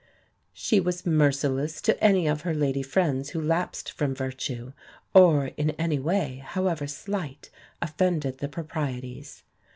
She 0.55 0.79
was 0.79 1.05
merciless 1.05 1.79
to 1.83 2.03
any 2.03 2.25
of 2.25 2.41
her 2.41 2.55
lady 2.55 2.81
friends 2.81 3.29
who 3.29 3.39
lapsed 3.39 3.91
from 3.91 4.15
virtue, 4.15 4.73
or 5.13 5.51
in 5.57 5.69
any 5.77 5.99
way, 5.99 6.41
however 6.43 6.87
slight, 6.87 7.51
offended 7.83 8.39
the 8.39 8.49
proprieties. 8.49 9.43